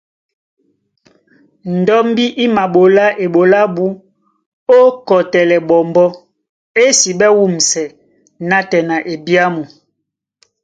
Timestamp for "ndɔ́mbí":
1.77-2.25